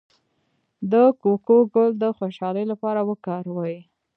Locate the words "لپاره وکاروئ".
2.71-3.77